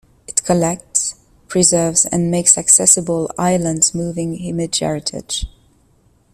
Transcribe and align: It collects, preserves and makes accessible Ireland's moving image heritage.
It 0.27 0.43
collects, 0.43 1.13
preserves 1.47 2.05
and 2.07 2.31
makes 2.31 2.57
accessible 2.57 3.29
Ireland's 3.37 3.93
moving 3.93 4.35
image 4.35 4.79
heritage. 4.79 5.45